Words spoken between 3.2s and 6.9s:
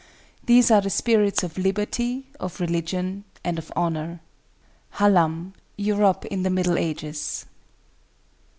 and of honor." —HALLAM, Europe in the Middle